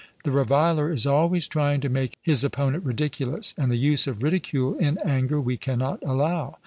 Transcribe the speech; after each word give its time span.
The 0.23 0.31
reviler 0.31 0.91
is 0.91 1.05
always 1.05 1.47
trying 1.47 1.79
to 1.81 1.87
make 1.87 2.17
his 2.23 2.43
opponent 2.43 2.83
ridiculous; 2.85 3.53
and 3.55 3.71
the 3.71 3.75
use 3.77 4.07
of 4.07 4.23
ridicule 4.23 4.73
in 4.79 4.97
anger 5.05 5.39
we 5.39 5.57
cannot 5.57 6.01
allow. 6.01 6.57